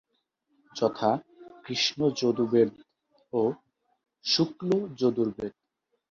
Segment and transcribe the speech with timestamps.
[0.73, 1.09] যথা:
[1.65, 2.71] কৃষ্ণ যজুর্বেদ
[3.33, 3.41] ও
[4.25, 5.53] শুক্ল যজুর্বেদ।